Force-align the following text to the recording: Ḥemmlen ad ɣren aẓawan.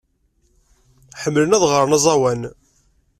Ḥemmlen 1.21 1.55
ad 1.55 1.63
ɣren 1.71 1.97
aẓawan. 1.97 2.41